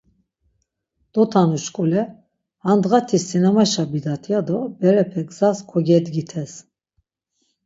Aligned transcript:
Dotanuşkule 1.13 2.01
handğa 2.65 2.99
ti 3.07 3.17
sinemaşa 3.29 3.83
bidat 3.93 4.23
ya 4.31 4.39
do 4.47 4.59
berepe 4.79 5.21
gzas 5.29 5.57
kogedgites. 5.69 6.53